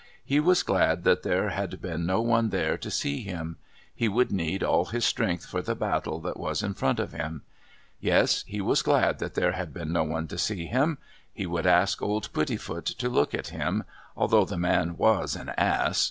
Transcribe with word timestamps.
He 0.25 0.39
was 0.39 0.63
glad 0.63 1.03
that 1.03 1.21
there 1.21 1.49
had 1.51 1.79
been 1.79 2.07
no 2.07 2.21
one 2.21 2.49
there 2.49 2.75
to 2.75 2.89
see 2.89 3.21
him. 3.21 3.57
He 3.93 4.07
would 4.09 4.31
need 4.31 4.63
all 4.63 4.85
his 4.85 5.05
strength 5.05 5.45
for 5.45 5.61
the 5.61 5.75
battle 5.75 6.19
that 6.21 6.39
was 6.39 6.63
in 6.63 6.73
front 6.73 6.99
of 6.99 7.11
him. 7.11 7.43
Yes, 7.99 8.43
he 8.47 8.61
was 8.61 8.81
glad 8.81 9.19
that 9.19 9.35
there 9.35 9.51
had 9.51 9.75
been 9.75 9.93
no 9.93 10.03
one 10.03 10.27
to 10.29 10.39
see 10.39 10.65
him. 10.65 10.97
He 11.31 11.45
would 11.45 11.67
ask 11.67 12.01
old 12.01 12.33
Puddifoot 12.33 12.85
to 12.85 13.09
look 13.09 13.35
at 13.35 13.49
him, 13.49 13.83
although 14.17 14.43
the 14.43 14.57
man 14.57 14.97
was 14.97 15.35
an 15.35 15.49
ass. 15.49 15.99